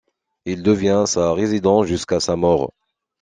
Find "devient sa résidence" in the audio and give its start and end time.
0.63-1.85